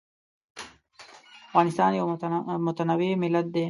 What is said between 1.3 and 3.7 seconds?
افغانستان یو متنوع ملت دی.